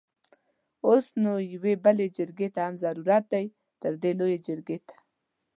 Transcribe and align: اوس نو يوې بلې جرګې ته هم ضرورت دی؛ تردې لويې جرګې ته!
اوس 0.87 1.05
نو 1.23 1.33
يوې 1.53 1.73
بلې 1.83 2.07
جرګې 2.17 2.47
ته 2.53 2.59
هم 2.65 2.73
ضرورت 2.83 3.25
دی؛ 3.31 3.45
تردې 3.81 4.11
لويې 4.19 4.37
جرګې 4.47 4.77
ته! 4.87 4.95